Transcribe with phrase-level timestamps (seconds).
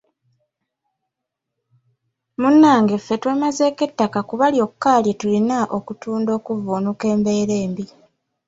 [2.41, 7.85] Munnange ffe twemazeeko ettaka kuba lyokka lye tuyina okutunda okuvvuunuka embeera embi.